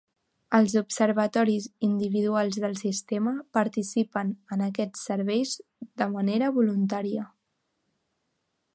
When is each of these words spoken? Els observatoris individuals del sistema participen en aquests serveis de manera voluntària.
Els 0.59 0.75
observatoris 0.79 1.67
individuals 1.87 2.57
del 2.63 2.73
sistema 2.81 3.35
participen 3.59 4.33
en 4.57 4.65
aquests 4.71 5.07
serveis 5.13 5.55
de 6.03 6.11
manera 6.19 6.53
voluntària. 6.61 7.29